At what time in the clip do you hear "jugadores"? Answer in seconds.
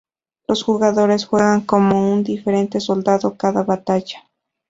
0.63-1.25